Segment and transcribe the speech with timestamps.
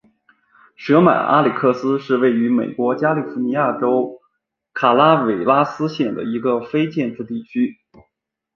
[0.75, 4.19] 舍曼阿克里斯是位于美国加利福尼亚州
[4.73, 7.77] 卡拉韦拉斯县的一个非建制地区。